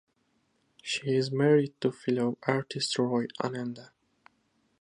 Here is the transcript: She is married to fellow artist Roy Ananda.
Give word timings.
She 0.81 1.11
is 1.13 1.31
married 1.31 1.79
to 1.81 1.91
fellow 1.91 2.35
artist 2.47 2.97
Roy 2.97 3.27
Ananda. 3.39 3.91